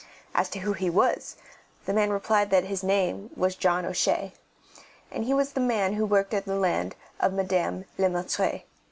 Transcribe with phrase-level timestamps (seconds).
[0.33, 1.37] As to who he was,
[1.85, 4.33] the man replied that his name was John O'Shea,
[5.11, 8.63] and he was the man who worked the land of Madame Le Maître.